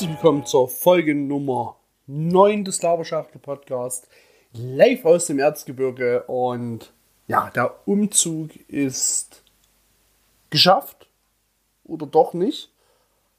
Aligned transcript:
Herzlich 0.00 0.16
willkommen 0.16 0.46
zur 0.46 0.66
Folge 0.66 1.14
Nummer 1.14 1.76
9 2.06 2.64
des 2.64 2.80
Laberschachtel 2.80 3.38
Podcast. 3.38 4.08
Live 4.54 5.04
aus 5.04 5.26
dem 5.26 5.38
Erzgebirge 5.38 6.22
und 6.22 6.94
ja, 7.28 7.50
der 7.54 7.86
Umzug 7.86 8.48
ist 8.66 9.42
geschafft 10.48 11.06
oder 11.84 12.06
doch 12.06 12.32
nicht. 12.32 12.72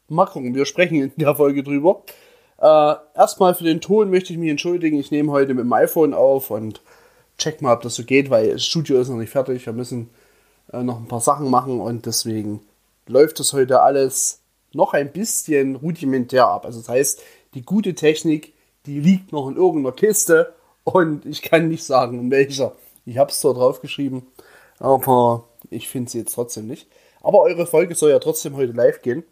Mal 0.08 0.28
gucken, 0.28 0.54
wir 0.54 0.68
sprechen 0.68 1.02
in 1.02 1.12
der 1.16 1.34
Folge 1.34 1.64
drüber. 1.64 2.04
Äh, 2.60 2.94
erstmal 3.16 3.56
für 3.56 3.64
den 3.64 3.82
Ton 3.82 4.12
möchte 4.12 4.32
ich 4.32 4.38
mich 4.38 4.52
entschuldigen. 4.52 5.00
Ich 5.00 5.10
nehme 5.10 5.32
heute 5.32 5.56
mit 5.56 5.64
dem 5.64 5.74
iPhone 5.74 6.14
auf 6.14 6.52
und 6.52 6.84
check 7.40 7.64
mal, 7.64 7.74
ob 7.74 7.82
das 7.82 7.96
so 7.96 8.04
geht, 8.04 8.30
weil 8.30 8.52
das 8.52 8.64
Studio 8.64 9.02
ist 9.02 9.10
noch 9.10 9.18
nicht 9.18 9.32
fertig. 9.32 9.66
Wir 9.66 9.74
müssen 9.74 10.12
äh, 10.72 10.84
noch 10.84 11.00
ein 11.00 11.08
paar 11.08 11.22
Sachen 11.22 11.50
machen 11.50 11.82
und 11.82 12.06
deswegen 12.06 12.62
läuft 13.08 13.40
das 13.40 13.52
heute 13.52 13.82
alles 13.82 14.42
noch 14.74 14.94
ein 14.94 15.12
bisschen 15.12 15.76
rudimentär 15.76 16.48
ab. 16.48 16.66
Also 16.66 16.80
das 16.80 16.90
heißt, 16.90 17.22
die 17.54 17.64
gute 17.64 17.96
Technik, 17.96 18.54
die 18.86 19.00
liegt 19.00 19.32
noch 19.32 19.48
in 19.48 19.56
irgendeiner 19.56 19.96
Kiste 19.96 20.54
und 20.84 21.26
ich 21.26 21.42
kann 21.42 21.68
nicht 21.68 21.84
sagen, 21.84 22.20
in 22.20 22.32
welcher. 22.32 22.74
Ich 23.06 23.18
habe 23.18 23.32
es 23.32 23.40
zwar 23.40 23.54
draufgeschrieben, 23.54 24.24
aber 24.80 25.46
ich 25.70 25.88
finde 25.88 26.10
sie 26.12 26.20
jetzt 26.20 26.34
trotzdem 26.34 26.68
nicht. 26.68 26.88
Aber 27.22 27.40
eure 27.40 27.68
Folge 27.68 27.96
soll 27.96 28.12
ja 28.12 28.20
trotzdem 28.20 28.56
heute 28.56 28.74
live 28.74 29.02
gehen. 29.02 29.24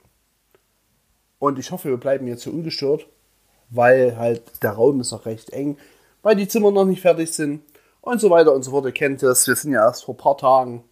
Und 1.40 1.58
ich 1.58 1.72
hoffe, 1.72 1.90
wir 1.90 1.98
bleiben 1.98 2.28
jetzt 2.28 2.44
hier 2.44 2.54
ungestört, 2.54 3.08
weil 3.70 4.18
halt 4.18 4.62
der 4.62 4.72
Raum 4.72 5.00
ist 5.00 5.12
noch 5.12 5.26
recht 5.26 5.52
eng, 5.52 5.78
weil 6.22 6.36
die 6.36 6.48
Zimmer 6.48 6.72
noch 6.72 6.86
nicht 6.86 7.02
fertig 7.02 7.32
sind 7.32 7.62
und 8.02 8.20
so 8.20 8.30
weiter 8.30 8.54
und 8.54 8.64
so 8.64 8.72
fort. 8.72 8.86
Ihr 8.86 8.92
kennt 8.92 9.24
es, 9.24 9.48
wir 9.48 9.56
sind 9.56 9.72
ja 9.72 9.86
erst 9.86 10.04
vor 10.04 10.16
ein 10.16 10.18
paar 10.18 10.38
Tagen 10.38 10.84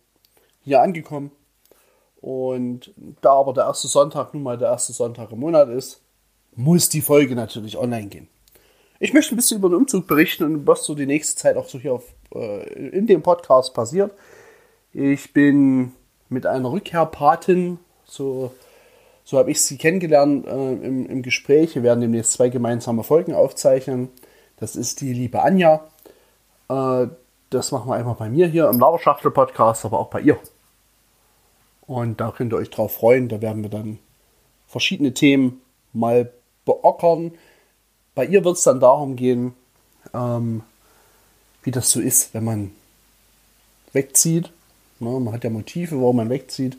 hier 0.62 0.82
angekommen. 0.82 1.32
Und 2.28 2.92
da 3.22 3.36
aber 3.36 3.54
der 3.54 3.64
erste 3.64 3.88
Sonntag 3.88 4.34
nun 4.34 4.44
mal 4.44 4.58
der 4.58 4.68
erste 4.68 4.92
Sonntag 4.92 5.32
im 5.32 5.40
Monat 5.40 5.70
ist, 5.70 6.02
muss 6.58 6.90
die 6.90 7.00
Folge 7.00 7.36
natürlich 7.36 7.78
online 7.78 8.08
gehen. 8.08 8.28
Ich 9.00 9.14
möchte 9.14 9.34
ein 9.34 9.38
bisschen 9.38 9.60
über 9.60 9.70
den 9.70 9.76
Umzug 9.76 10.08
berichten 10.08 10.44
und 10.44 10.68
was 10.68 10.84
so 10.84 10.94
die 10.94 11.06
nächste 11.06 11.38
Zeit 11.38 11.56
auch 11.56 11.70
so 11.70 11.80
hier 11.80 11.94
auf, 11.94 12.04
äh, 12.36 12.90
in 12.90 13.08
dem 13.08 13.22
Podcast 13.22 13.74
passiert. 13.74 14.12
Ich 14.92 15.32
bin 15.32 15.94
mit 16.28 16.46
einer 16.46 16.70
Rückkehrpatin, 16.70 17.80
so, 18.04 18.52
so 19.24 19.38
habe 19.38 19.52
ich 19.52 19.62
sie 19.62 19.78
kennengelernt 19.78 20.48
äh, 20.48 20.74
im, 20.74 21.06
im 21.06 21.22
Gespräch. 21.22 21.76
Wir 21.76 21.84
werden 21.84 22.02
demnächst 22.02 22.34
zwei 22.34 22.50
gemeinsame 22.50 23.06
Folgen 23.06 23.36
aufzeichnen. 23.36 24.10
Das 24.58 24.76
ist 24.76 25.00
die 25.00 25.14
liebe 25.14 25.42
Anja. 25.42 25.88
Äh, 26.68 27.08
das 27.52 27.72
machen 27.72 27.90
wir 27.90 27.96
einmal 27.96 28.16
bei 28.16 28.30
mir 28.30 28.48
hier 28.48 28.68
im 28.68 28.82
Laberschachtel-Podcast, 28.82 29.86
aber 29.86 29.98
auch 29.98 30.10
bei 30.10 30.20
ihr. 30.20 30.38
Und 31.88 32.20
da 32.20 32.32
könnt 32.32 32.54
ihr 32.54 32.58
euch 32.58 32.70
drauf 32.70 32.96
freuen. 32.96 33.30
Da 33.30 33.42
werden 33.42 33.64
wir 33.64 33.70
dann 33.70 33.98
verschiedene 34.68 35.14
Themen 35.14 35.62
mal 35.94 36.32
beockern. 36.66 37.32
Bei 38.14 38.26
ihr 38.26 38.44
wird 38.44 38.58
es 38.58 38.64
dann 38.64 38.80
darum 38.80 39.16
gehen, 39.16 39.54
ähm, 40.14 40.64
wie 41.64 41.72
das 41.72 41.90
so 41.90 42.00
ist, 42.00 42.34
wenn 42.34 42.44
man 42.44 42.72
wegzieht. 43.94 44.52
Ne, 45.00 45.20
man 45.20 45.34
hat 45.34 45.44
ja 45.44 45.50
Motive, 45.50 46.00
warum 46.02 46.18
man 46.18 46.30
wegzieht. 46.30 46.78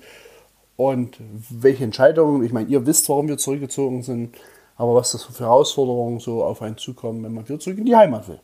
Und 0.77 1.17
welche 1.51 1.85
Entscheidungen, 1.85 2.45
ich 2.45 2.53
meine, 2.53 2.69
ihr 2.69 2.87
wisst, 2.87 3.09
warum 3.09 3.29
wir 3.29 3.39
zurückgezogen 3.39 4.03
sind, 4.03 4.37
aber 4.77 4.95
was 4.95 5.13
das 5.13 5.25
für 5.25 5.45
Herausforderungen 5.45 6.21
so 6.21 6.45
auf 6.45 6.63
einen 6.63 6.77
zukommen, 6.77 7.25
wenn 7.25 7.35
man 7.35 7.49
wieder 7.49 7.59
zurück 7.59 7.79
in 7.79 7.87
die 7.87 7.97
Heimat 7.97 8.29
will. 8.29 8.41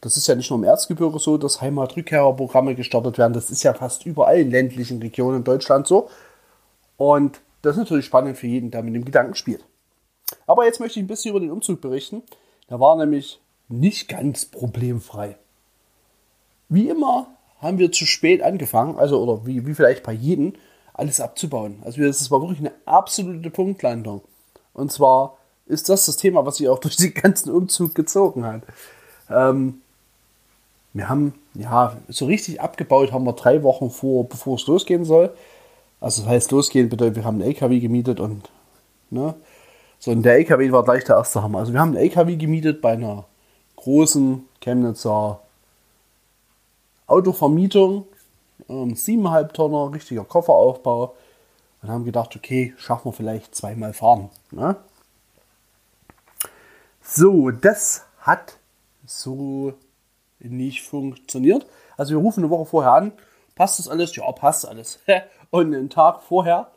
Das 0.00 0.16
ist 0.16 0.26
ja 0.26 0.34
nicht 0.34 0.50
nur 0.50 0.58
im 0.58 0.64
Erzgebirge 0.64 1.18
so, 1.18 1.38
dass 1.38 1.60
Heimatrückkehrerprogramme 1.60 2.74
gestartet 2.74 3.18
werden. 3.18 3.32
Das 3.32 3.50
ist 3.50 3.62
ja 3.62 3.74
fast 3.74 4.06
überall 4.06 4.38
in 4.38 4.50
ländlichen 4.50 5.00
Regionen 5.00 5.38
in 5.38 5.44
Deutschland 5.44 5.86
so. 5.86 6.08
Und 6.96 7.40
das 7.62 7.72
ist 7.72 7.78
natürlich 7.78 8.06
spannend 8.06 8.36
für 8.36 8.46
jeden, 8.46 8.70
der 8.70 8.82
mit 8.82 8.94
dem 8.94 9.04
Gedanken 9.04 9.34
spielt. 9.34 9.64
Aber 10.46 10.64
jetzt 10.64 10.80
möchte 10.80 10.98
ich 10.98 11.04
ein 11.04 11.08
bisschen 11.08 11.30
über 11.30 11.40
den 11.40 11.50
Umzug 11.50 11.80
berichten. 11.80 12.22
Der 12.70 12.80
war 12.80 12.96
nämlich 12.96 13.40
nicht 13.68 14.08
ganz 14.08 14.44
problemfrei. 14.44 15.36
Wie 16.68 16.88
immer 16.88 17.28
haben 17.60 17.78
wir 17.78 17.92
zu 17.92 18.06
spät 18.06 18.42
angefangen, 18.42 18.98
also 18.98 19.22
oder 19.22 19.46
wie, 19.46 19.66
wie 19.66 19.74
vielleicht 19.74 20.02
bei 20.02 20.12
jedem, 20.12 20.54
alles 20.94 21.20
abzubauen. 21.20 21.82
Also 21.84 22.02
das 22.02 22.30
war 22.30 22.40
wirklich 22.40 22.60
eine 22.60 22.72
absolute 22.84 23.50
Punktlandung. 23.50 24.22
Und 24.72 24.92
zwar 24.92 25.38
ist 25.66 25.88
das 25.88 26.06
das 26.06 26.16
Thema, 26.16 26.46
was 26.46 26.56
sich 26.56 26.68
auch 26.68 26.78
durch 26.80 26.96
den 26.96 27.14
ganzen 27.14 27.50
Umzug 27.50 27.94
gezogen 27.94 28.44
hat. 28.44 28.62
Ähm, 29.28 29.82
wir 30.96 31.08
haben, 31.10 31.34
ja, 31.54 31.96
so 32.08 32.24
richtig 32.24 32.60
abgebaut 32.60 33.12
haben 33.12 33.24
wir 33.24 33.34
drei 33.34 33.62
Wochen 33.62 33.90
vor, 33.90 34.28
bevor 34.28 34.56
es 34.56 34.66
losgehen 34.66 35.04
soll. 35.04 35.30
Also 36.00 36.22
das 36.22 36.30
heißt, 36.30 36.50
losgehen 36.52 36.88
bedeutet, 36.88 37.16
wir 37.16 37.24
haben 37.24 37.40
einen 37.40 37.50
LKW 37.50 37.80
gemietet 37.80 38.18
und, 38.18 38.48
ne, 39.10 39.34
so, 39.98 40.10
und 40.10 40.22
der 40.22 40.34
LKW 40.36 40.72
war 40.72 40.84
gleich 40.84 41.04
der 41.04 41.16
erste 41.16 41.42
Hammer. 41.42 41.58
Also 41.58 41.72
wir 41.72 41.80
haben 41.80 41.90
einen 41.90 41.98
LKW 41.98 42.36
gemietet 42.36 42.80
bei 42.80 42.92
einer 42.92 43.24
großen 43.76 44.46
Chemnitzer 44.60 45.40
Autovermietung, 47.06 48.06
ähm, 48.68 48.94
7,5 48.94 49.52
Tonner, 49.52 49.92
richtiger 49.92 50.24
Kofferaufbau 50.24 51.14
und 51.82 51.88
haben 51.90 52.04
gedacht, 52.04 52.34
okay, 52.34 52.74
schaffen 52.78 53.06
wir 53.08 53.12
vielleicht 53.12 53.54
zweimal 53.54 53.92
fahren. 53.92 54.30
Ne? 54.50 54.76
So, 57.02 57.50
das 57.50 58.04
hat 58.18 58.56
so 59.04 59.74
nicht 60.48 60.82
funktioniert. 60.82 61.66
Also 61.96 62.14
wir 62.14 62.18
rufen 62.18 62.40
eine 62.40 62.50
Woche 62.50 62.66
vorher 62.66 62.92
an, 62.92 63.12
passt 63.54 63.78
das 63.78 63.88
alles? 63.88 64.14
Ja, 64.16 64.30
passt 64.32 64.66
alles. 64.66 65.00
Und 65.50 65.74
einen 65.74 65.90
Tag 65.90 66.22
vorher, 66.22 66.70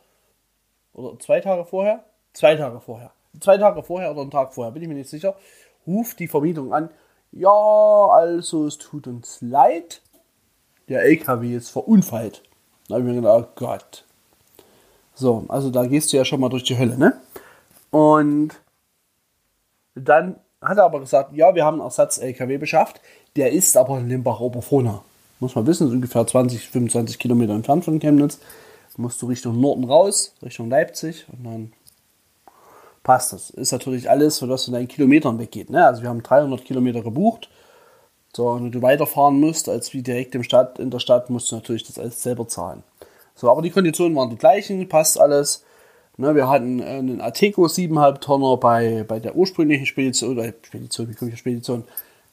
oder 0.92 1.18
zwei 1.18 1.40
Tage 1.40 1.64
vorher, 1.64 2.04
zwei 2.32 2.56
Tage 2.56 2.80
vorher, 2.80 3.12
zwei 3.40 3.58
Tage 3.58 3.82
vorher 3.82 4.10
oder 4.10 4.22
einen 4.22 4.30
Tag 4.30 4.54
vorher, 4.54 4.72
bin 4.72 4.82
ich 4.82 4.88
mir 4.88 4.94
nicht 4.94 5.10
sicher, 5.10 5.36
ruft 5.86 6.18
die 6.18 6.28
Vermietung 6.28 6.72
an, 6.72 6.90
ja, 7.32 7.50
also 7.50 8.66
es 8.66 8.78
tut 8.78 9.06
uns 9.06 9.40
leid, 9.40 10.02
der 10.88 11.02
LKW 11.02 11.54
ist 11.54 11.70
verunfallt. 11.70 12.42
Da 12.88 12.96
habe 12.96 13.04
ich 13.04 13.10
mir 13.10 13.20
gedacht, 13.20 13.48
oh 13.48 13.52
Gott. 13.54 14.04
So, 15.14 15.44
also 15.48 15.70
da 15.70 15.86
gehst 15.86 16.12
du 16.12 16.16
ja 16.16 16.24
schon 16.24 16.40
mal 16.40 16.48
durch 16.48 16.64
die 16.64 16.76
Hölle, 16.78 16.98
ne? 16.98 17.20
Und 17.90 18.60
dann 19.94 20.40
hat 20.60 20.78
er 20.78 20.84
aber 20.84 21.00
gesagt, 21.00 21.32
ja, 21.34 21.54
wir 21.54 21.64
haben 21.64 21.80
einen 21.80 21.84
Ersatz-LKW 21.84 22.58
beschafft. 22.58 23.00
Der 23.36 23.52
ist 23.52 23.76
aber 23.76 23.98
in 23.98 24.08
Limbach-Oberfrohna. 24.08 25.02
Muss 25.38 25.54
man 25.54 25.66
wissen, 25.66 25.86
ist 25.86 25.94
ungefähr 25.94 26.26
20, 26.26 26.68
25 26.68 27.18
Kilometer 27.18 27.54
entfernt 27.54 27.84
von 27.84 27.98
Chemnitz. 27.98 28.38
Musst 28.96 29.22
du 29.22 29.26
Richtung 29.26 29.58
Norden 29.58 29.84
raus, 29.84 30.34
Richtung 30.42 30.68
Leipzig 30.68 31.24
und 31.32 31.44
dann 31.44 31.72
passt 33.02 33.32
das. 33.32 33.48
Ist 33.50 33.72
natürlich 33.72 34.10
alles, 34.10 34.40
dass 34.40 34.66
du 34.66 34.72
deinen 34.72 34.88
Kilometern 34.88 35.38
weggeht. 35.38 35.70
Ne? 35.70 35.86
Also 35.86 36.02
wir 36.02 36.10
haben 36.10 36.22
300 36.22 36.64
Kilometer 36.64 37.00
gebucht. 37.00 37.48
So, 38.36 38.54
wenn 38.54 38.70
du 38.70 38.82
weiterfahren 38.82 39.40
musst, 39.40 39.68
als 39.68 39.94
wie 39.94 40.02
direkt 40.02 40.34
im 40.34 40.42
Stadt, 40.42 40.78
in 40.78 40.90
der 40.90 40.98
Stadt, 40.98 41.30
musst 41.30 41.50
du 41.50 41.56
natürlich 41.56 41.84
das 41.84 41.98
alles 41.98 42.22
selber 42.22 42.46
zahlen. 42.46 42.82
So, 43.34 43.50
aber 43.50 43.62
die 43.62 43.70
Konditionen 43.70 44.14
waren 44.16 44.30
die 44.30 44.36
gleichen, 44.36 44.88
passt 44.88 45.18
alles. 45.18 45.64
Ne, 46.20 46.34
wir 46.34 46.50
hatten 46.50 46.82
einen 46.82 47.22
Ateco 47.22 47.64
7,5 47.64 48.20
Tonner 48.20 48.58
bei, 48.58 49.04
bei 49.08 49.20
der 49.20 49.36
ursprünglichen 49.36 49.86
Spedition, 49.86 50.32
oder 50.32 50.52
Spedition, 50.60 51.16
komme 51.16 51.30
ich 51.30 51.38
Spedition, 51.38 51.84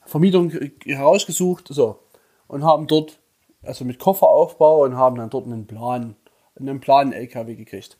Vermietung 0.05 0.51
herausgesucht, 0.83 1.69
so, 1.69 1.97
und 2.49 2.65
haben 2.65 2.87
dort, 2.87 3.17
also 3.63 3.85
mit 3.85 3.97
Kofferaufbau 3.97 4.83
und 4.83 4.97
haben 4.97 5.15
dann 5.15 5.29
dort 5.29 5.45
einen 5.45 5.67
Plan, 5.67 6.17
einen 6.59 6.81
Plan 6.81 7.13
LKW 7.13 7.55
gekriegt. 7.55 7.97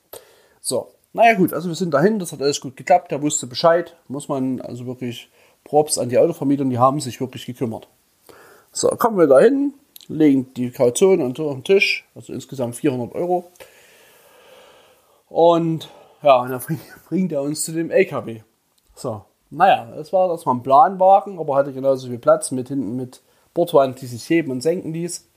So, 0.59 0.89
naja 1.13 1.35
gut, 1.35 1.53
also 1.53 1.69
wir 1.69 1.75
sind 1.75 1.93
dahin, 1.93 2.19
das 2.19 2.33
hat 2.33 2.41
alles 2.41 2.59
gut 2.59 2.75
geklappt, 2.75 3.11
der 3.11 3.21
wusste 3.21 3.47
Bescheid, 3.47 3.95
muss 4.09 4.27
man 4.27 4.59
also 4.59 4.87
wirklich 4.87 5.29
Props 5.63 5.97
an 5.97 6.09
die 6.09 6.17
Autovermieter, 6.17 6.65
die 6.65 6.79
haben 6.79 6.99
sich 6.99 7.21
wirklich 7.21 7.45
gekümmert. 7.45 7.87
So, 8.73 8.89
kommen 8.89 9.17
wir 9.17 9.27
dahin, 9.27 9.73
legen 10.09 10.53
die 10.53 10.69
Kaution 10.69 11.21
auf 11.21 11.33
den 11.33 11.63
Tisch, 11.63 12.05
also 12.13 12.33
insgesamt 12.33 12.75
400 12.75 13.15
Euro. 13.15 13.45
Und 15.29 15.89
ja, 16.23 16.41
und 16.41 16.51
dann 16.51 16.61
bringt 17.09 17.31
er 17.31 17.41
uns 17.41 17.63
zu 17.63 17.71
dem 17.71 17.91
LKW. 17.91 18.41
So, 18.95 19.23
naja, 19.49 19.85
das 19.95 20.11
war 20.11 20.29
ein 20.29 20.63
Planwagen, 20.63 21.39
aber 21.39 21.55
hatte 21.55 21.73
genauso 21.73 22.07
viel 22.07 22.19
Platz 22.19 22.51
mit 22.51 22.69
hinten 22.69 22.95
mit 22.95 23.21
Bordwand, 23.53 24.01
die 24.01 24.07
sich 24.07 24.29
heben 24.29 24.51
und 24.51 24.61
senken 24.61 24.93
ließ. 24.93 25.27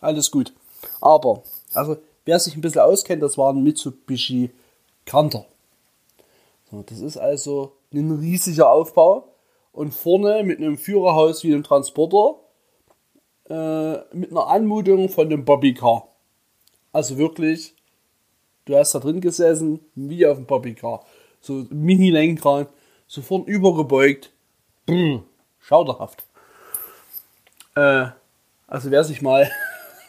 Alles 0.00 0.30
gut. 0.30 0.52
Aber, 1.00 1.42
also, 1.74 1.96
wer 2.24 2.38
sich 2.38 2.56
ein 2.56 2.60
bisschen 2.60 2.80
auskennt, 2.80 3.22
das 3.22 3.38
war 3.38 3.52
ein 3.52 3.62
Mitsubishi 3.62 4.50
Canter. 5.04 5.46
So, 6.70 6.82
das 6.82 7.00
ist 7.00 7.16
also 7.16 7.72
ein 7.92 8.10
riesiger 8.10 8.70
Aufbau 8.70 9.28
und 9.72 9.92
vorne 9.92 10.42
mit 10.44 10.58
einem 10.58 10.78
Führerhaus 10.78 11.44
wie 11.44 11.52
einem 11.52 11.64
Transporter 11.64 12.36
äh, 13.48 14.14
mit 14.14 14.30
einer 14.30 14.46
Anmutung 14.46 15.08
von 15.08 15.26
einem 15.26 15.44
Bobbycar. 15.44 16.08
Also 16.92 17.18
wirklich 17.18 17.74
Du 18.64 18.76
hast 18.76 18.94
da 18.94 19.00
drin 19.00 19.20
gesessen, 19.20 19.80
wie 19.94 20.26
auf 20.26 20.36
dem 20.36 20.46
Bobbycar. 20.46 21.04
So 21.40 21.66
Mini-Lenkrad, 21.70 22.68
sofort 23.06 23.48
übergebeugt. 23.48 24.30
Brr, 24.86 25.22
schauderhaft. 25.60 26.24
Äh, 27.74 28.06
also 28.68 28.90
wer 28.90 29.04
sich 29.04 29.22
mal 29.22 29.50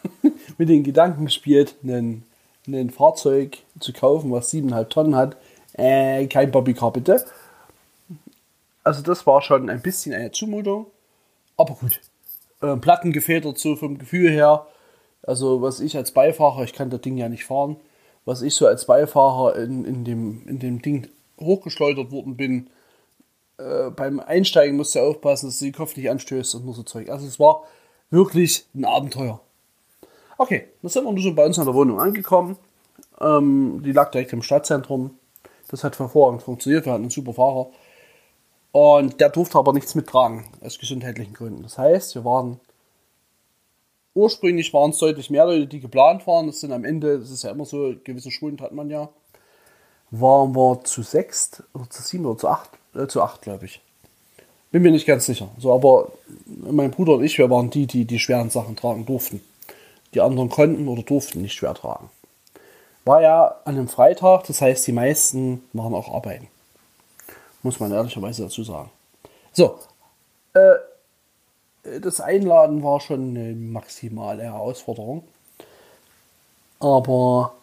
mit 0.58 0.68
den 0.68 0.84
Gedanken 0.84 1.28
spielt, 1.30 1.74
ein, 1.82 2.24
ein 2.66 2.90
Fahrzeug 2.90 3.58
zu 3.80 3.92
kaufen, 3.92 4.30
was 4.30 4.52
7,5 4.52 4.88
Tonnen 4.88 5.16
hat, 5.16 5.36
Äh, 5.76 6.28
kein 6.28 6.52
Bobbycar 6.52 6.92
bitte. 6.92 7.24
Also 8.84 9.02
das 9.02 9.26
war 9.26 9.42
schon 9.42 9.68
ein 9.68 9.82
bisschen 9.82 10.14
eine 10.14 10.30
Zumutung. 10.30 10.86
Aber 11.56 11.74
gut. 11.74 12.00
Äh, 12.62 12.76
Platten 12.76 13.12
gefedert 13.12 13.58
so 13.58 13.74
vom 13.74 13.98
Gefühl 13.98 14.30
her. 14.30 14.66
Also 15.22 15.62
was 15.62 15.80
ich 15.80 15.96
als 15.96 16.12
Beifahrer, 16.12 16.62
ich 16.62 16.72
kann 16.72 16.90
das 16.90 17.00
Ding 17.00 17.16
ja 17.16 17.28
nicht 17.28 17.44
fahren, 17.44 17.76
was 18.24 18.42
ich 18.42 18.54
so 18.54 18.66
als 18.66 18.86
Beifahrer 18.86 19.56
in, 19.56 19.84
in, 19.84 20.04
dem, 20.04 20.46
in 20.48 20.58
dem 20.58 20.82
Ding 20.82 21.08
hochgeschleudert 21.40 22.10
worden 22.10 22.36
bin, 22.36 22.70
äh, 23.58 23.90
beim 23.90 24.20
Einsteigen 24.20 24.76
musst 24.76 24.94
du 24.94 25.00
aufpassen, 25.00 25.46
dass 25.46 25.58
du 25.58 25.66
den 25.66 25.74
Kopf 25.74 25.96
nicht 25.96 26.10
anstößt 26.10 26.54
und 26.54 26.64
nur 26.64 26.74
so 26.74 26.82
Zeug. 26.82 27.08
Also 27.10 27.26
es 27.26 27.38
war 27.38 27.64
wirklich 28.10 28.66
ein 28.74 28.84
Abenteuer. 28.84 29.40
Okay, 30.38 30.68
dann 30.82 30.90
sind 30.90 31.04
wir 31.04 31.12
nun 31.12 31.22
schon 31.22 31.34
bei 31.34 31.46
uns 31.46 31.58
in 31.58 31.64
der 31.64 31.74
Wohnung 31.74 32.00
angekommen. 32.00 32.56
Ähm, 33.20 33.82
die 33.84 33.92
lag 33.92 34.10
direkt 34.10 34.32
im 34.32 34.42
Stadtzentrum. 34.42 35.18
Das 35.68 35.84
hat 35.84 35.98
hervorragend 35.98 36.42
funktioniert. 36.42 36.86
Wir 36.86 36.92
hatten 36.92 37.04
einen 37.04 37.10
super 37.10 37.34
Fahrer. 37.34 37.68
Und 38.72 39.20
der 39.20 39.28
durfte 39.28 39.58
aber 39.58 39.72
nichts 39.72 39.94
mittragen, 39.94 40.44
aus 40.60 40.78
gesundheitlichen 40.80 41.34
Gründen. 41.34 41.62
Das 41.62 41.78
heißt, 41.78 42.16
wir 42.16 42.24
waren 42.24 42.58
ursprünglich 44.14 44.72
waren 44.72 44.90
es 44.90 44.98
deutlich 44.98 45.30
mehr 45.30 45.44
Leute, 45.44 45.66
die 45.66 45.80
geplant 45.80 46.26
waren. 46.26 46.46
Das 46.46 46.60
sind 46.60 46.72
am 46.72 46.84
Ende, 46.84 47.18
das 47.18 47.30
ist 47.30 47.42
ja 47.42 47.50
immer 47.50 47.64
so, 47.64 47.94
gewisse 48.04 48.30
Schwund 48.30 48.60
hat 48.60 48.72
man 48.72 48.90
ja. 48.90 49.08
Waren 50.10 50.54
wir 50.54 50.82
zu 50.84 51.02
sechs 51.02 51.62
oder 51.74 51.90
zu 51.90 52.02
sieben 52.02 52.24
oder 52.26 52.38
zu 52.38 52.48
acht, 52.48 52.70
äh, 52.94 53.06
zu 53.06 53.22
acht, 53.22 53.42
glaube 53.42 53.66
ich. 53.66 53.80
Bin 54.70 54.82
mir 54.82 54.92
nicht 54.92 55.06
ganz 55.06 55.26
sicher. 55.26 55.48
So, 55.58 55.72
aber 55.72 56.12
mein 56.46 56.90
Bruder 56.90 57.14
und 57.14 57.24
ich, 57.24 57.38
wir 57.38 57.50
waren 57.50 57.70
die, 57.70 57.86
die 57.86 58.04
die 58.04 58.18
schweren 58.18 58.50
Sachen 58.50 58.76
tragen 58.76 59.06
durften. 59.06 59.40
Die 60.14 60.20
anderen 60.20 60.48
konnten 60.48 60.88
oder 60.88 61.02
durften 61.02 61.42
nicht 61.42 61.54
schwer 61.54 61.74
tragen. 61.74 62.10
War 63.04 63.20
ja 63.20 63.56
an 63.64 63.76
einem 63.76 63.88
Freitag, 63.88 64.44
das 64.46 64.60
heißt, 64.60 64.86
die 64.86 64.92
meisten 64.92 65.62
waren 65.72 65.94
auch 65.94 66.12
arbeiten. 66.12 66.48
Muss 67.62 67.80
man 67.80 67.92
ehrlicherweise 67.92 68.44
dazu 68.44 68.64
sagen. 68.64 68.90
So, 69.52 69.78
äh, 70.54 70.74
das 72.00 72.20
Einladen 72.20 72.82
war 72.82 73.00
schon 73.00 73.36
eine 73.36 73.54
maximale 73.54 74.42
Herausforderung. 74.42 75.24
Aber 76.80 77.54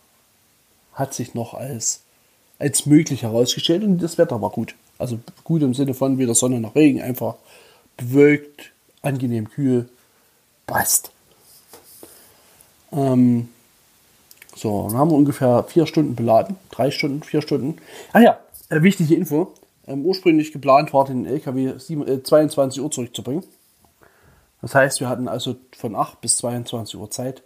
hat 0.94 1.14
sich 1.14 1.34
noch 1.34 1.54
als, 1.54 2.02
als 2.60 2.86
möglich 2.86 3.24
herausgestellt 3.24 3.84
und 3.84 4.00
das 4.00 4.18
Wetter 4.18 4.42
war 4.42 4.50
gut. 4.50 4.76
Also 4.98 5.20
gut 5.44 5.62
im 5.64 5.74
Sinne 5.74 5.94
von 5.94 6.18
weder 6.18 6.36
Sonne 6.36 6.60
noch 6.60 6.76
Regen, 6.76 7.02
einfach 7.02 7.36
bewölkt, 7.98 8.72
angenehm 9.02 9.50
kühl, 9.50 9.90
passt. 10.68 11.12
Ähm, 12.92 13.50
so, 14.56 14.88
dann 14.88 14.98
haben 14.98 15.10
wir 15.10 15.18
ungefähr 15.18 15.64
vier 15.64 15.88
Stunden 15.88 16.16
beladen. 16.16 16.58
Drei 16.70 16.92
Stunden, 16.92 17.24
vier 17.24 17.42
Stunden. 17.42 17.78
Ah 18.14 18.20
ja, 18.20 18.40
äh, 18.70 18.84
wichtige 18.84 19.16
Info 19.16 19.54
ähm, 19.88 20.06
ursprünglich 20.06 20.52
geplant 20.52 20.94
war, 20.94 21.06
den 21.06 21.26
LKW 21.26 21.78
7, 21.78 22.08
äh, 22.08 22.24
22 22.24 22.82
Uhr 22.82 22.92
zurückzubringen. 22.92 23.44
Das 24.62 24.76
heißt, 24.76 25.00
wir 25.00 25.10
hatten 25.10 25.28
also 25.28 25.56
von 25.76 25.96
8 25.96 26.22
bis 26.22 26.38
22 26.38 27.00
Uhr 27.00 27.10
Zeit. 27.10 27.44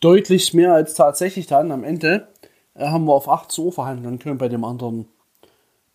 Deutlich 0.00 0.54
mehr 0.54 0.74
als 0.74 0.94
tatsächlich 0.94 1.46
dann 1.46 1.72
am 1.72 1.84
Ende 1.84 2.28
äh, 2.74 2.86
haben 2.86 3.04
wir 3.04 3.14
auf 3.14 3.28
18 3.28 3.64
Uhr 3.64 3.72
verhandeln 3.72 4.18
können 4.18 4.38
bei 4.38 4.48
dem 4.48 4.64
anderen 4.64 5.08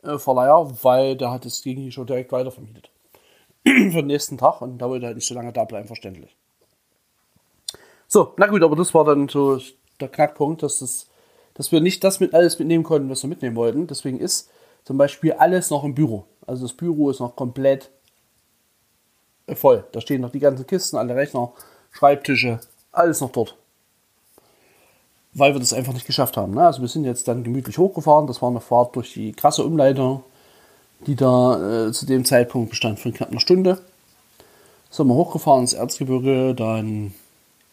äh, 0.03 0.17
Verleiher, 0.17 0.69
weil 0.81 1.15
der 1.15 1.31
hat 1.31 1.45
das 1.45 1.61
gegen 1.61 1.91
schon 1.91 2.07
direkt 2.07 2.31
weitervermietet. 2.31 2.89
Für 3.65 3.71
den 3.71 4.07
nächsten 4.07 4.37
Tag 4.37 4.61
und 4.61 4.77
da 4.77 4.89
wollte 4.89 5.05
er 5.05 5.07
halt 5.07 5.17
nicht 5.17 5.27
so 5.27 5.35
lange 5.35 5.53
da 5.53 5.63
bleiben, 5.63 5.87
verständlich. 5.87 6.35
So, 8.07 8.33
na 8.37 8.47
gut, 8.47 8.61
aber 8.61 8.75
das 8.75 8.93
war 8.93 9.05
dann 9.05 9.27
so 9.27 9.59
der 9.99 10.09
Knackpunkt, 10.09 10.63
dass, 10.63 10.79
das, 10.79 11.07
dass 11.55 11.71
wir 11.71 11.81
nicht 11.81 12.03
das 12.03 12.19
mit 12.19 12.33
alles 12.33 12.59
mitnehmen 12.59 12.83
konnten, 12.83 13.09
was 13.09 13.23
wir 13.23 13.29
mitnehmen 13.29 13.55
wollten. 13.55 13.87
Deswegen 13.87 14.19
ist 14.19 14.51
zum 14.83 14.97
Beispiel 14.97 15.33
alles 15.33 15.69
noch 15.69 15.83
im 15.83 15.95
Büro. 15.95 16.25
Also 16.45 16.63
das 16.63 16.73
Büro 16.73 17.09
ist 17.09 17.19
noch 17.19 17.35
komplett 17.35 17.89
voll. 19.55 19.83
Da 19.91 20.01
stehen 20.01 20.21
noch 20.21 20.31
die 20.31 20.39
ganzen 20.39 20.67
Kisten, 20.67 20.97
alle 20.97 21.15
Rechner, 21.15 21.51
Schreibtische, 21.91 22.59
alles 22.91 23.21
noch 23.21 23.31
dort. 23.31 23.57
Weil 25.33 25.53
wir 25.53 25.59
das 25.59 25.73
einfach 25.73 25.93
nicht 25.93 26.05
geschafft 26.05 26.37
haben. 26.37 26.53
Ne? 26.53 26.65
Also 26.65 26.81
wir 26.81 26.87
sind 26.87 27.05
jetzt 27.05 27.27
dann 27.27 27.43
gemütlich 27.43 27.77
hochgefahren. 27.77 28.27
Das 28.27 28.41
war 28.41 28.49
eine 28.49 28.61
Fahrt 28.61 28.95
durch 28.95 29.13
die 29.13 29.33
krasse 29.33 29.63
Umleitung, 29.63 30.23
die 31.07 31.15
da 31.15 31.87
äh, 31.87 31.91
zu 31.91 32.05
dem 32.05 32.23
Zeitpunkt 32.23 32.69
bestand 32.69 32.99
von 32.99 33.13
knapp 33.13 33.31
einer 33.31 33.39
Stunde. 33.39 33.79
Sind 34.89 35.07
wir 35.07 35.15
hochgefahren 35.15 35.61
ins 35.61 35.73
Erzgebirge, 35.73 36.53
dann 36.53 37.15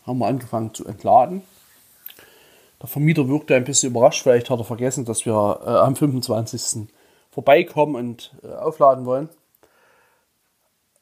haben 0.07 0.19
wir 0.19 0.27
angefangen 0.27 0.73
zu 0.73 0.87
entladen. 0.87 1.43
Der 2.81 2.89
Vermieter 2.89 3.29
wirkte 3.29 3.55
ein 3.55 3.65
bisschen 3.65 3.91
überrascht, 3.91 4.23
vielleicht 4.23 4.49
hat 4.49 4.59
er 4.59 4.65
vergessen, 4.65 5.05
dass 5.05 5.27
wir 5.27 5.61
äh, 5.63 5.69
am 5.69 5.97
25 5.97 6.89
vorbeikommen 7.31 7.95
und 7.95 8.33
äh, 8.43 8.55
aufladen 8.55 9.05
wollen. 9.05 9.29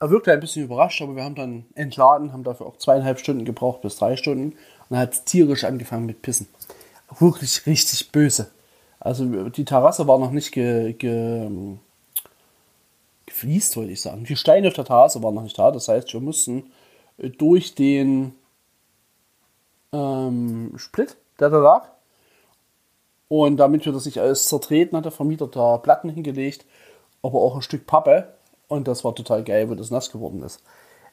Er 0.01 0.11
wirkte 0.11 0.33
ein 0.33 0.41
bisschen 0.41 0.65
überrascht, 0.65 1.03
aber 1.03 1.17
wir 1.17 1.25
haben 1.25 1.35
dann 1.35 1.67
entladen, 1.75 2.33
haben 2.33 2.45
dafür 2.45 2.67
auch 2.67 2.77
zweieinhalb 2.77 3.19
Stunden 3.19 3.45
gebraucht 3.45 3.81
bis 3.81 3.97
drei 3.97 4.17
Stunden 4.17 4.57
und 4.89 4.97
er 4.97 5.01
hat 5.01 5.27
tierisch 5.27 5.65
angefangen 5.65 6.07
mit 6.07 6.23
Pissen. 6.23 6.49
Wirklich 7.19 7.67
richtig 7.67 8.13
böse. 8.13 8.51
Also 9.01 9.49
die 9.49 9.65
Terrasse 9.65 10.07
war 10.07 10.19
noch 10.19 10.31
nicht 10.31 10.53
ge, 10.53 10.93
ge, 10.93 11.49
gefliest, 13.27 13.77
wollte 13.77 13.93
ich 13.93 14.01
sagen. 14.01 14.25
Die 14.25 14.37
Steine 14.37 14.69
auf 14.69 14.75
der 14.75 14.85
Terrasse 14.85 15.23
waren 15.23 15.35
noch 15.35 15.43
nicht 15.43 15.59
da. 15.59 15.71
Das 15.71 15.89
heißt, 15.89 16.13
wir 16.13 16.21
mussten 16.21 16.71
äh, 17.19 17.31
durch 17.31 17.75
den 17.75 18.35
ähm, 19.93 20.73
Split, 20.77 21.17
der 21.41 21.51
da 21.51 21.59
lag, 21.59 21.89
und 23.29 23.59
damit 23.59 23.85
wir 23.85 23.93
das 23.93 24.07
nicht 24.07 24.19
alles 24.19 24.47
zertreten, 24.47 24.97
hat 24.97 25.05
der 25.05 25.13
Vermieter 25.13 25.47
da 25.47 25.77
Platten 25.77 26.09
hingelegt, 26.09 26.65
aber 27.23 27.41
auch 27.41 27.57
ein 27.57 27.63
Stück 27.63 27.87
Pappe. 27.87 28.35
Und 28.69 28.87
das 28.87 29.05
war 29.05 29.15
total 29.15 29.43
geil, 29.45 29.69
wo 29.69 29.75
das 29.75 29.91
nass 29.91 30.11
geworden 30.11 30.43
ist. 30.43 30.63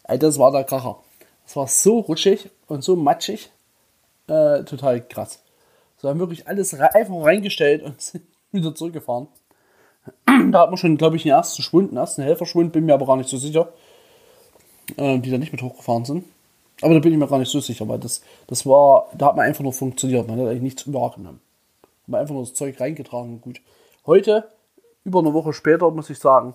Das 0.07 0.37
war 0.37 0.51
der 0.51 0.63
Kracher. 0.65 0.97
Das 1.45 1.55
war 1.55 1.67
so 1.67 1.99
rutschig 1.99 2.49
und 2.67 2.83
so 2.83 2.95
matschig. 2.95 3.49
Äh, 4.27 4.63
total 4.63 5.01
krass. 5.01 5.41
So 5.97 6.09
haben 6.09 6.19
wirklich 6.19 6.47
alles 6.47 6.73
einfach 6.73 7.23
reingestellt 7.23 7.83
und 7.83 8.01
sind 8.01 8.25
wieder 8.51 8.75
zurückgefahren. 8.75 9.27
Da 10.51 10.59
hat 10.59 10.69
man 10.69 10.77
schon, 10.77 10.97
glaube 10.97 11.15
ich, 11.15 11.23
den 11.23 11.31
ersten 11.31 11.63
Schwund, 11.63 11.91
den 11.91 11.97
ersten 11.97 12.21
Helferschwund, 12.21 12.71
bin 12.71 12.85
mir 12.85 12.93
aber 12.93 13.07
gar 13.07 13.17
nicht 13.17 13.29
so 13.29 13.38
sicher, 13.38 13.69
äh, 14.97 15.17
die 15.17 15.31
da 15.31 15.38
nicht 15.38 15.51
mit 15.51 15.62
hochgefahren 15.62 16.05
sind. 16.05 16.25
Aber 16.81 16.93
da 16.93 17.00
bin 17.00 17.13
ich 17.13 17.17
mir 17.17 17.27
gar 17.27 17.39
nicht 17.39 17.51
so 17.51 17.59
sicher, 17.59 17.88
weil 17.88 18.00
das, 18.00 18.21
das 18.47 18.65
war, 18.65 19.07
da 19.17 19.27
hat 19.27 19.35
man 19.35 19.45
einfach 19.45 19.63
nur 19.63 19.74
funktioniert. 19.74 20.27
Man 20.27 20.39
hat 20.39 20.47
eigentlich 20.47 20.62
nichts 20.62 20.83
übergenommen. 20.83 21.39
Haben 22.05 22.15
einfach 22.15 22.33
nur 22.33 22.43
das 22.43 22.53
Zeug 22.53 22.79
reingetragen. 22.79 23.41
Gut. 23.41 23.62
Heute, 24.05 24.50
über 25.05 25.19
eine 25.19 25.33
Woche 25.33 25.53
später, 25.53 25.89
muss 25.89 26.09
ich 26.09 26.19
sagen, 26.19 26.53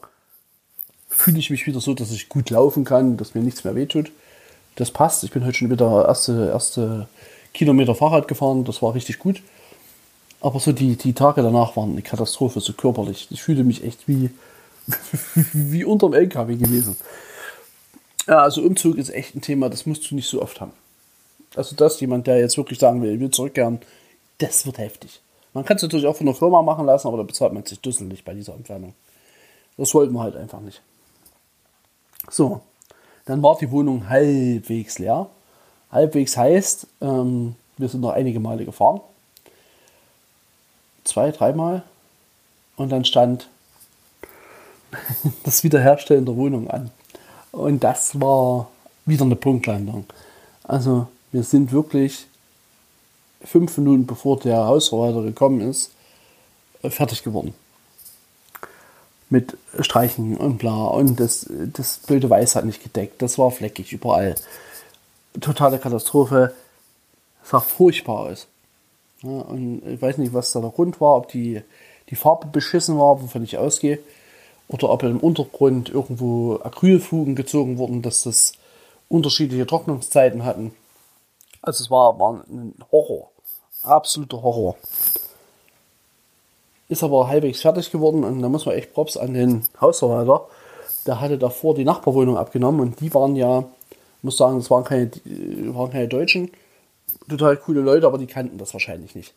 fühle 1.10 1.38
ich 1.38 1.50
mich 1.50 1.66
wieder 1.66 1.80
so, 1.80 1.92
dass 1.92 2.10
ich 2.10 2.28
gut 2.28 2.50
laufen 2.50 2.84
kann, 2.84 3.16
dass 3.16 3.34
mir 3.34 3.42
nichts 3.42 3.64
mehr 3.64 3.74
wehtut. 3.74 4.10
Das 4.76 4.90
passt. 4.90 5.22
Ich 5.24 5.30
bin 5.30 5.44
heute 5.44 5.54
schon 5.54 5.70
wieder 5.70 6.06
erste, 6.06 6.48
erste 6.48 7.08
Kilometer 7.52 7.94
Fahrrad 7.94 8.28
gefahren. 8.28 8.64
Das 8.64 8.80
war 8.80 8.94
richtig 8.94 9.18
gut. 9.18 9.42
Aber 10.40 10.58
so 10.58 10.72
die, 10.72 10.96
die 10.96 11.12
Tage 11.12 11.42
danach 11.42 11.76
waren 11.76 11.92
eine 11.92 12.02
Katastrophe, 12.02 12.60
so 12.60 12.72
körperlich. 12.72 13.28
Ich 13.30 13.42
fühle 13.42 13.64
mich 13.64 13.84
echt 13.84 14.08
wie, 14.08 14.30
wie 15.52 15.84
unterm 15.84 16.14
LKW 16.14 16.56
gewesen. 16.56 16.96
Ja, 18.26 18.38
also 18.42 18.62
Umzug 18.62 18.96
ist 18.96 19.10
echt 19.10 19.34
ein 19.34 19.42
Thema, 19.42 19.68
das 19.68 19.86
musst 19.86 20.10
du 20.10 20.14
nicht 20.14 20.28
so 20.28 20.40
oft 20.40 20.60
haben. 20.60 20.72
Also 21.56 21.74
das, 21.74 22.00
jemand, 22.00 22.26
der 22.26 22.38
jetzt 22.38 22.56
wirklich 22.56 22.78
sagen 22.78 23.02
will, 23.02 23.12
ich 23.12 23.20
will 23.20 23.30
zurückkehren, 23.30 23.80
das 24.38 24.64
wird 24.66 24.78
heftig. 24.78 25.20
Man 25.52 25.64
kann 25.64 25.76
es 25.76 25.82
natürlich 25.82 26.06
auch 26.06 26.16
von 26.16 26.26
der 26.26 26.34
Firma 26.34 26.62
machen 26.62 26.86
lassen, 26.86 27.08
aber 27.08 27.16
da 27.16 27.22
bezahlt 27.24 27.52
man 27.52 27.66
sich 27.66 27.80
dusselig 27.80 28.24
bei 28.24 28.32
dieser 28.32 28.54
Entfernung. 28.54 28.94
Das 29.76 29.92
wollten 29.94 30.14
wir 30.14 30.22
halt 30.22 30.36
einfach 30.36 30.60
nicht. 30.60 30.80
So, 32.30 32.62
dann 33.26 33.42
war 33.42 33.58
die 33.58 33.70
Wohnung 33.70 34.08
halbwegs 34.08 34.98
leer. 34.98 35.28
Halbwegs 35.90 36.36
heißt, 36.36 36.86
ähm, 37.00 37.56
wir 37.76 37.88
sind 37.88 38.00
noch 38.00 38.12
einige 38.12 38.40
Male 38.40 38.64
gefahren. 38.64 39.00
Zwei, 41.04 41.32
dreimal. 41.32 41.82
Und 42.76 42.90
dann 42.90 43.04
stand 43.04 43.48
das 45.44 45.64
Wiederherstellen 45.64 46.24
der 46.24 46.36
Wohnung 46.36 46.70
an. 46.70 46.90
Und 47.52 47.82
das 47.82 48.20
war 48.20 48.70
wieder 49.06 49.24
eine 49.24 49.36
Punktlandung. 49.36 50.06
Also 50.62 51.08
wir 51.32 51.42
sind 51.42 51.72
wirklich 51.72 52.26
fünf 53.42 53.76
Minuten 53.78 54.06
bevor 54.06 54.38
der 54.38 54.66
Hausverwalter 54.66 55.22
gekommen 55.22 55.60
ist, 55.60 55.90
äh, 56.82 56.90
fertig 56.90 57.24
geworden. 57.24 57.54
Mit 59.30 59.56
Streichen 59.78 60.36
und 60.36 60.58
bla. 60.58 60.86
Und 60.88 61.20
das, 61.20 61.46
das 61.48 61.98
blöde 61.98 62.28
Weiß 62.28 62.56
hat 62.56 62.64
nicht 62.64 62.82
gedeckt. 62.82 63.22
Das 63.22 63.38
war 63.38 63.50
fleckig 63.50 63.92
überall. 63.92 64.34
Totale 65.40 65.78
Katastrophe. 65.78 66.52
Sah 67.44 67.60
furchtbar 67.60 68.20
aus. 68.20 68.48
Ja, 69.22 69.30
und 69.30 69.86
ich 69.86 70.02
weiß 70.02 70.18
nicht, 70.18 70.34
was 70.34 70.52
da 70.52 70.60
der 70.60 70.70
Grund 70.70 71.00
war, 71.00 71.16
ob 71.16 71.28
die, 71.28 71.62
die 72.08 72.16
Farbe 72.16 72.48
beschissen 72.48 72.98
war, 72.98 73.22
wovon 73.22 73.44
ich 73.44 73.56
ausgehe. 73.56 74.00
Oder 74.68 74.90
ob 74.90 75.02
im 75.02 75.18
Untergrund 75.18 75.88
irgendwo 75.88 76.56
Acrylfugen 76.56 77.34
gezogen 77.34 77.78
wurden, 77.78 78.02
dass 78.02 78.22
das 78.22 78.52
unterschiedliche 79.08 79.66
Trocknungszeiten 79.66 80.44
hatten. 80.44 80.72
Also 81.62 81.84
es 81.84 81.90
war, 81.90 82.18
war 82.18 82.44
ein 82.48 82.74
Horror. 82.90 83.30
Absoluter 83.82 84.42
Horror. 84.42 84.76
Ist 86.90 87.04
aber 87.04 87.28
halbwegs 87.28 87.62
fertig 87.62 87.90
geworden 87.90 88.24
und 88.24 88.42
da 88.42 88.48
muss 88.48 88.66
man 88.66 88.74
echt 88.74 88.92
Props 88.92 89.16
an 89.16 89.32
den 89.32 89.64
Hausverwalter. 89.80 90.48
Der 91.06 91.20
hatte 91.20 91.38
davor 91.38 91.74
die 91.74 91.84
Nachbarwohnung 91.84 92.36
abgenommen 92.36 92.80
und 92.80 93.00
die 93.00 93.14
waren 93.14 93.36
ja, 93.36 93.64
muss 94.22 94.36
sagen, 94.36 94.58
das 94.58 94.70
waren 94.70 94.84
keine, 94.84 95.10
waren 95.74 95.90
keine 95.90 96.08
Deutschen, 96.08 96.50
total 97.28 97.56
coole 97.56 97.80
Leute, 97.80 98.06
aber 98.06 98.18
die 98.18 98.26
kannten 98.26 98.58
das 98.58 98.72
wahrscheinlich 98.72 99.14
nicht. 99.14 99.34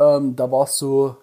Ähm, 0.00 0.34
da 0.36 0.50
war 0.50 0.64
es 0.64 0.78
so, 0.78 1.16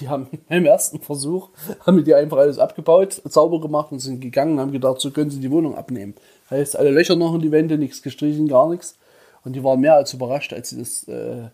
die 0.00 0.08
haben 0.08 0.28
im 0.48 0.64
ersten 0.64 1.00
Versuch, 1.00 1.50
haben 1.86 2.02
die 2.02 2.14
einfach 2.14 2.38
alles 2.38 2.58
abgebaut, 2.58 3.20
sauber 3.24 3.60
gemacht 3.60 3.92
und 3.92 4.00
sind 4.00 4.20
gegangen 4.20 4.54
und 4.54 4.60
haben 4.60 4.72
gedacht, 4.72 5.00
so 5.00 5.10
können 5.10 5.30
sie 5.30 5.40
die 5.40 5.50
Wohnung 5.50 5.76
abnehmen. 5.76 6.14
Heißt, 6.50 6.76
alle 6.76 6.90
Löcher 6.90 7.16
noch 7.16 7.34
in 7.34 7.42
die 7.42 7.52
Wände, 7.52 7.76
nichts 7.76 8.02
gestrichen, 8.02 8.48
gar 8.48 8.68
nichts. 8.70 8.96
Und 9.44 9.52
die 9.54 9.62
waren 9.62 9.80
mehr 9.80 9.94
als 9.94 10.12
überrascht, 10.14 10.52
als 10.52 10.70
sie 10.70 10.78
das, 10.78 11.04
äh, 11.04 11.50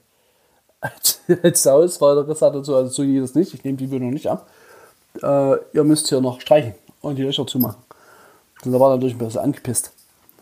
als, 0.80 1.21
als 1.42 1.62
der 1.62 1.73
Hausvater 1.73 2.25
gesagt 2.25 2.54
hat, 2.54 2.64
so, 2.64 2.76
also 2.76 2.90
so 2.90 3.02
geht 3.02 3.23
das 3.23 3.35
nicht, 3.35 3.54
ich 3.54 3.64
nehme 3.64 3.76
die 3.76 3.90
Wohnung 3.90 4.11
nicht 4.11 4.28
ab. 4.28 4.49
Äh, 5.23 5.56
ihr 5.73 5.85
müsst 5.85 6.09
hier 6.09 6.21
noch 6.21 6.40
streichen 6.40 6.75
und 7.00 7.16
die 7.16 7.23
Löcher 7.23 7.47
zumachen. 7.47 7.83
Und 8.64 8.73
da 8.73 8.80
war 8.80 8.90
er 8.90 8.97
natürlich 8.97 9.14
ein 9.14 9.18
bisschen 9.18 9.40
angepisst. 9.40 9.92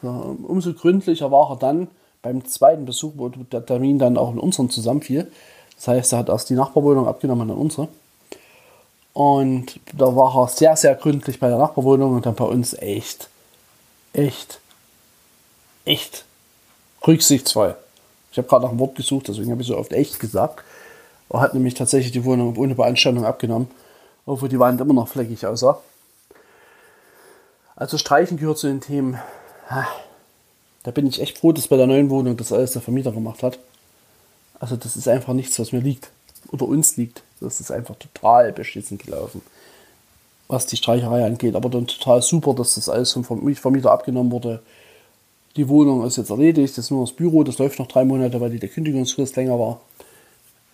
So, 0.03 0.37
umso 0.47 0.73
gründlicher 0.73 1.31
war 1.31 1.51
er 1.51 1.57
dann 1.57 1.89
beim 2.23 2.45
zweiten 2.47 2.85
Besuch, 2.85 3.13
wo 3.17 3.29
der 3.29 3.65
Termin 3.65 3.99
dann 3.99 4.17
auch 4.17 4.33
in 4.33 4.39
unseren 4.39 4.71
zusammenfiel. 4.71 5.31
Das 5.77 5.89
heißt, 5.89 6.13
er 6.13 6.21
hat 6.21 6.29
erst 6.29 6.51
die 6.51 6.55
Nachbarwohnung 6.55 7.07
abgenommen 7.07 7.43
und 7.43 7.49
dann 7.49 7.59
unsere. 7.59 7.89
Und 9.13 9.79
da 9.93 10.15
war 10.17 10.35
er 10.37 10.49
sehr, 10.49 10.77
sehr 10.77 10.95
gründlich 10.97 11.39
bei 11.39 11.49
der 11.49 11.59
Nachbarwohnung 11.59 12.15
und 12.15 12.27
dann 12.27 12.35
bei 12.35 12.45
uns 12.45 12.75
echt, 12.75 13.29
echt, 14.13 14.61
echt 15.85 16.25
rücksichtsvoll. 17.07 17.77
Ich 18.35 18.39
habe 18.39 18.49
gerade 18.49 18.65
nach 18.65 18.71
einem 18.71 18.81
Wort 18.81 18.97
gesucht, 18.97 19.29
deswegen 19.29 19.53
habe 19.53 19.63
ich 19.63 19.69
so 19.69 19.79
oft 19.79 19.93
echt 19.93 20.19
gesagt. 20.19 20.65
Er 21.31 21.41
hat 21.41 21.55
nämlich 21.55 21.75
tatsächlich 21.75 22.11
die 22.11 22.25
Wohnung 22.25 22.57
ohne 22.57 22.75
Beanstandung 22.75 23.25
abgenommen, 23.25 23.71
obwohl 24.27 24.49
die 24.49 24.59
Wand 24.59 24.81
immer 24.81 24.93
noch 24.93 25.07
fleckig 25.07 25.47
aussah. 25.47 25.79
Also 27.77 27.97
Streichen 27.97 28.37
gehört 28.37 28.59
zu 28.59 28.67
den 28.67 28.81
Themen. 28.81 29.21
Da 30.83 30.91
bin 30.91 31.07
ich 31.07 31.21
echt 31.21 31.39
froh, 31.39 31.53
dass 31.53 31.69
bei 31.69 31.77
der 31.77 31.87
neuen 31.87 32.11
Wohnung 32.11 32.37
das 32.37 32.53
alles 32.53 32.73
der 32.73 32.83
Vermieter 32.83 33.13
gemacht 33.13 33.45
hat. 33.45 33.61
Also 34.59 34.75
das 34.75 34.97
ist 34.97 35.07
einfach 35.07 35.33
nichts, 35.33 35.61
was 35.61 35.71
mir 35.71 35.81
liegt. 35.81 36.11
Oder 36.51 36.67
uns 36.67 36.97
liegt. 36.97 37.23
Das 37.41 37.61
ist 37.61 37.71
einfach 37.71 37.95
total 37.95 38.51
beschissen 38.51 38.99
gelaufen. 38.99 39.43
Was 40.49 40.67
die 40.67 40.77
Streicherei 40.77 41.25
angeht. 41.25 41.55
Aber 41.55 41.71
dann 41.71 41.87
total 41.87 42.21
super, 42.21 42.53
dass 42.53 42.75
das 42.75 42.89
alles 42.89 43.13
vom 43.13 43.23
Vermieter 43.25 43.93
abgenommen 43.93 44.33
wurde. 44.33 44.61
Die 45.57 45.69
Wohnung 45.69 46.05
ist 46.05 46.17
jetzt 46.17 46.31
erledigt. 46.31 46.77
Ist 46.79 46.91
nur 46.91 47.05
das 47.05 47.15
Büro. 47.15 47.45
Das 47.45 47.59
läuft 47.59 47.79
noch 47.79 47.87
drei 47.87 48.05
Monate, 48.05 48.41
weil 48.41 48.51
die 48.51 48.59
der 48.59 48.69
Kündigungsfrist 48.69 49.37
länger 49.37 49.59
war. 49.59 49.81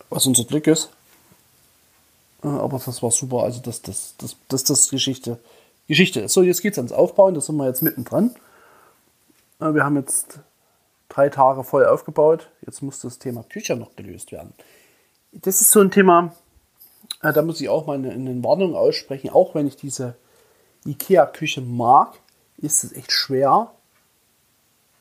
Was 0.09 0.27
unser 0.27 0.45
Glück 0.45 0.67
ist. 0.67 0.91
Äh, 2.43 2.49
aber 2.49 2.81
das 2.85 3.03
war 3.03 3.11
super. 3.11 3.43
Also 3.43 3.61
das, 3.61 3.83
das, 3.83 4.15
das, 4.19 4.37
das, 4.49 4.65
das 4.65 4.91
Geschichte. 4.91 5.39
Geschichte 5.87 6.21
ist. 6.21 6.33
So, 6.33 6.43
jetzt 6.43 6.63
geht 6.63 6.73
es 6.73 6.79
ans 6.79 6.93
Aufbauen. 6.93 7.35
Da 7.35 7.41
sind 7.41 7.57
wir 7.57 7.67
jetzt 7.67 7.83
mittendran. 7.83 8.35
Äh, 9.61 9.75
wir 9.75 9.85
haben 9.85 9.97
jetzt 9.97 10.41
drei 11.09 11.29
Tage 11.29 11.65
voll 11.65 11.85
aufgebaut. 11.85 12.49
Jetzt 12.65 12.83
muss 12.83 13.01
das 13.01 13.19
Thema 13.19 13.43
Küche 13.43 13.77
noch 13.77 13.95
gelöst 13.97 14.33
werden. 14.33 14.55
Das 15.33 15.61
ist 15.61 15.71
so 15.71 15.81
ein 15.81 15.91
Thema, 15.91 16.35
äh, 17.23 17.33
da 17.33 17.43
muss 17.43 17.61
ich 17.61 17.69
auch 17.69 17.87
mal 17.87 17.95
eine 17.95 18.43
Warnung 18.43 18.75
aussprechen. 18.75 19.31
Auch 19.31 19.55
wenn 19.55 19.67
ich 19.67 19.77
diese 19.77 20.17
IKEA-Küche 20.87 21.61
mag, 21.61 22.19
ist 22.57 22.85
es 22.85 22.93
echt 22.93 23.13
schwer, 23.13 23.73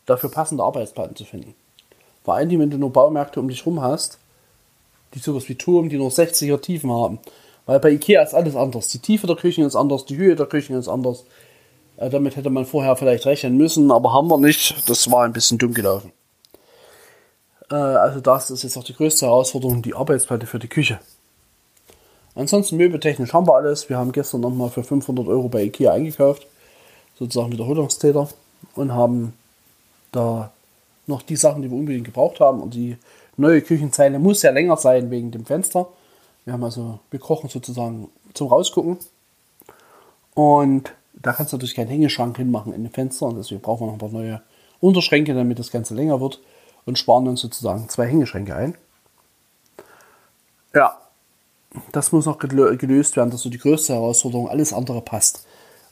dafür 0.10 0.30
passende 0.30 0.64
Arbeitsplatten 0.64 1.16
zu 1.16 1.26
finden. 1.26 1.56
Vor 2.24 2.36
allem, 2.36 2.60
wenn 2.60 2.70
du 2.70 2.78
nur 2.78 2.92
Baumärkte 2.92 3.40
um 3.40 3.48
dich 3.48 3.66
rum 3.66 3.82
hast, 3.82 4.20
die 5.14 5.20
sowas 5.20 5.50
wie 5.50 5.56
Turm, 5.56 5.90
die 5.90 5.98
nur 5.98 6.12
60er 6.12 6.62
Tiefen 6.62 6.92
haben. 6.92 7.20
Weil 7.66 7.80
bei 7.80 7.92
Ikea 7.92 8.22
ist 8.22 8.34
alles 8.34 8.56
anders. 8.56 8.88
Die 8.88 9.00
Tiefe 9.00 9.28
der 9.28 9.36
Küchen 9.36 9.64
ist 9.64 9.76
anders, 9.76 10.06
die 10.06 10.18
Höhe 10.18 10.36
der 10.36 10.46
Küchen 10.46 10.76
ist 10.76 10.88
anders. 10.88 11.24
Äh, 11.98 12.10
damit 12.10 12.36
hätte 12.36 12.50
man 12.50 12.66
vorher 12.66 12.96
vielleicht 12.96 13.26
rechnen 13.26 13.58
müssen, 13.58 13.92
aber 13.92 14.14
haben 14.14 14.28
wir 14.28 14.38
nicht. 14.38 14.90
Das 14.90 15.10
war 15.12 15.24
ein 15.24 15.34
bisschen 15.34 15.58
dumm 15.58 15.74
gelaufen. 15.74 16.12
Äh, 17.72 17.76
also 17.76 18.20
das 18.20 18.50
ist 18.52 18.64
jetzt 18.64 18.78
auch 18.78 18.84
die 18.84 18.96
größte 18.96 19.26
Herausforderung, 19.26 19.82
die 19.82 19.96
Arbeitsplatte 19.96 20.46
für 20.46 20.60
die 20.60 20.68
Küche. 20.68 21.00
Ansonsten 22.36 22.78
möbeltechnisch 22.78 23.34
haben 23.34 23.48
wir 23.48 23.56
alles. 23.56 23.90
Wir 23.90 23.98
haben 23.98 24.12
gestern 24.12 24.42
nochmal 24.42 24.70
für 24.70 24.84
500 24.84 25.28
Euro 25.28 25.50
bei 25.50 25.64
Ikea 25.64 25.92
eingekauft, 25.92 26.48
sozusagen 27.18 27.52
Wiederholungstäter, 27.52 28.30
und 28.76 28.94
haben 28.94 29.34
da 30.12 30.52
noch 31.08 31.22
die 31.22 31.36
Sachen, 31.36 31.62
die 31.62 31.70
wir 31.70 31.78
unbedingt 31.78 32.06
gebraucht 32.06 32.40
haben. 32.40 32.62
Und 32.62 32.74
die 32.74 32.98
neue 33.38 33.62
Küchenzeile 33.62 34.20
muss 34.20 34.42
ja 34.42 34.52
länger 34.52 34.78
sein 34.78 35.12
wegen 35.12 35.32
dem 35.32 35.46
Fenster. 35.46 35.88
Wir 36.46 36.54
haben 36.54 36.64
also, 36.64 37.00
wir 37.12 37.20
kochen 37.20 37.50
sozusagen 37.50 38.10
zum 38.34 38.48
Rausgucken. 38.48 38.98
Und 40.36 40.94
da 41.14 41.34
kannst 41.34 41.52
du 41.52 41.58
natürlich 41.58 41.76
keinen 41.76 41.90
Hängeschrank 41.90 42.38
hinmachen 42.38 42.74
in 42.74 42.84
den 42.84 42.92
Fenstern. 42.92 43.36
Deswegen 43.36 43.62
brauchen 43.62 43.82
wir 43.82 43.88
noch 43.88 43.94
ein 43.94 44.00
paar 44.00 44.10
neue 44.10 44.42
Unterschränke, 44.80 45.34
damit 45.34 45.60
das 45.60 45.72
Ganze 45.72 45.94
länger 45.94 46.22
wird. 46.22 46.40
Und 46.86 46.98
sparen 46.98 47.28
uns 47.28 47.42
sozusagen 47.42 47.90
zwei 47.90 48.08
Hängeschränke 48.08 48.56
ein. 48.56 48.76
Ja, 50.74 50.98
das 51.92 52.12
muss 52.12 52.26
noch 52.26 52.38
gelöst 52.40 53.16
werden. 53.16 53.30
Das 53.30 53.40
ist 53.40 53.44
so 53.44 53.50
die 53.50 53.58
größte 53.58 53.94
Herausforderung. 53.94 54.50
Alles 54.50 54.74
andere 54.74 55.02
passt. 55.02 55.46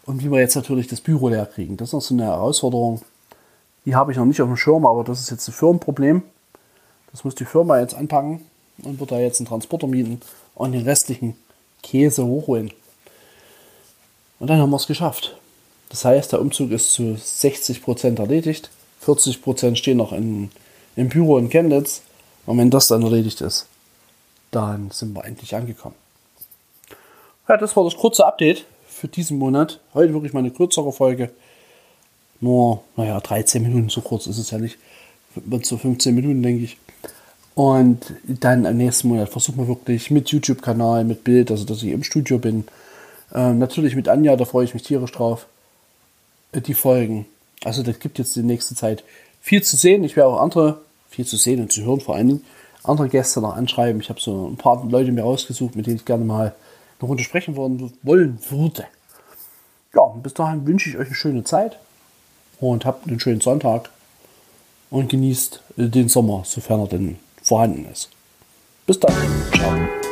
Und 0.05 0.24
wie 0.24 0.31
wir 0.31 0.39
jetzt 0.39 0.55
natürlich 0.55 0.88
das 0.88 1.01
Büro 1.01 1.27
leer 1.27 1.45
kriegen, 1.45 1.75
das 1.77 1.89
ist 1.89 1.93
noch 1.93 2.01
so 2.01 2.13
eine 2.13 2.25
Herausforderung. 2.25 3.01
Die 3.88 3.96
habe 3.96 4.12
ich 4.12 4.17
noch 4.17 4.25
nicht 4.25 4.41
auf 4.41 4.50
dem 4.50 4.58
Schirm, 4.58 4.86
aber 4.86 5.06
das 5.06 5.22
ist 5.22 5.32
jetzt 5.32 5.48
ein 5.48 5.53
Firmenproblem. 5.53 6.22
Das 7.12 7.24
muss 7.24 7.36
die 7.36 7.46
Firma 7.46 7.79
jetzt 7.79 7.96
anpacken 7.96 8.46
und 8.84 9.00
wird 9.00 9.13
da 9.13 9.17
jetzt 9.17 9.39
einen 9.39 9.48
Transporter 9.48 9.88
mieten 9.88 10.20
und 10.56 10.74
den 10.74 10.84
restlichen 10.84 11.38
Käse 11.84 12.25
hochholen. 12.25 12.74
Und 14.41 14.50
dann 14.50 14.60
haben 14.60 14.72
wir 14.72 14.75
es 14.75 14.88
geschafft. 14.88 15.38
Das 15.88 16.03
heißt, 16.03 16.34
der 16.34 16.41
Umzug 16.41 16.72
ist 16.72 16.91
zu 16.91 17.15
60% 17.15 18.20
erledigt. 18.20 18.70
40% 19.06 19.77
stehen 19.77 19.96
noch 19.96 20.12
in, 20.12 20.51
im 20.98 21.08
Büro 21.08 21.38
in 21.38 21.50
Chemnitz. 21.50 22.01
Und 22.46 22.58
wenn 22.58 22.70
das 22.70 22.88
dann 22.88 23.03
erledigt 23.03 23.39
ist, 23.39 23.67
dann 24.51 24.91
sind 24.91 25.13
wir 25.13 25.24
endlich 25.24 25.56
angekommen. 25.56 25.96
Ja, 27.48 27.56
das 27.56 27.77
war 27.77 27.86
das 27.86 27.96
kurze 27.96 28.25
Update 28.25 28.65
für 28.86 29.08
diesen 29.08 29.38
Monat. 29.38 29.79
Heute 29.94 30.12
wirklich 30.12 30.34
mal 30.34 30.39
eine 30.39 30.51
kürzere 30.51 30.91
Folge. 30.91 31.32
Nur, 32.39 32.84
naja, 32.96 33.20
13 33.20 33.63
Minuten, 33.63 33.89
so 33.89 34.01
kurz 34.01 34.27
ist 34.27 34.38
es 34.38 34.51
ja 34.51 34.58
nicht. 34.58 34.77
Wird 35.36 35.65
so 35.65 35.77
15 35.77 36.13
Minuten, 36.13 36.44
denke 36.44 36.63
ich. 36.63 36.77
Und 37.56 38.13
dann 38.27 38.65
am 38.65 38.77
nächsten 38.77 39.08
Monat 39.08 39.29
versuchen 39.29 39.58
wir 39.58 39.67
wirklich 39.67 40.12
mit 40.12 40.29
YouTube-Kanal, 40.29 41.03
mit 41.03 41.24
Bild, 41.24 41.50
also 41.50 41.65
dass 41.65 41.82
ich 41.82 41.89
im 41.89 42.03
Studio 42.03 42.38
bin, 42.38 42.65
ähm, 43.34 43.58
natürlich 43.58 43.96
mit 43.96 44.08
Anja, 44.08 44.36
da 44.36 44.46
freue 44.46 44.65
ich 44.65 44.74
mich 44.74 44.84
tierisch 44.84 45.12
drauf. 45.12 45.48
Äh, 46.51 46.62
die 46.62 46.74
Folgen. 46.74 47.25
Also 47.63 47.84
das 47.84 48.00
gibt 48.00 48.20
jetzt 48.20 48.36
die 48.36 48.44
nächste 48.44 48.75
Zeit 48.75 49.03
viel 49.41 49.63
zu 49.63 49.75
sehen. 49.75 50.03
Ich 50.03 50.15
werde 50.15 50.29
auch 50.29 50.41
andere, 50.41 50.82
viel 51.10 51.25
zu 51.25 51.38
sehen 51.38 51.62
und 51.62 51.72
zu 51.72 51.84
hören 51.84 52.01
vor 52.01 52.15
allen 52.15 52.27
Dingen, 52.27 52.46
andere 52.84 53.10
Gäste 53.10 53.41
noch 53.41 53.56
anschreiben. 53.56 54.01
Ich 54.01 54.10
habe 54.10 54.22
so 54.22 54.48
ein 54.48 54.58
paar 54.58 54.86
Leute 54.88 55.12
mir 55.12 55.24
rausgesucht, 55.24 55.75
mit 55.75 55.88
denen 55.88 55.98
ich 55.98 56.06
gerne 56.06 56.25
mal 56.25 56.53
eine 57.00 57.08
Runde 57.08 57.24
sprechen 57.24 57.56
wollen, 57.56 57.91
wollen 58.03 58.39
würde. 58.50 58.86
Ja, 59.94 60.06
bis 60.22 60.34
dahin 60.34 60.65
wünsche 60.67 60.89
ich 60.89 60.98
euch 60.98 61.08
eine 61.08 61.15
schöne 61.15 61.44
Zeit 61.44 61.79
und 62.60 62.86
habt 62.86 63.08
einen 63.08 63.20
schönen 63.20 63.42
Sonntag 63.42 63.90
und 64.90 65.10
genießt 65.10 65.62
den 65.76 66.10
Sommer, 66.10 66.44
sofern 66.46 66.82
er 66.82 66.88
denn 66.88 67.20
vorhanden 67.42 67.86
ist. 67.92 68.10
Bis 68.86 69.00
dann. 69.00 69.14
Ciao. 69.54 70.07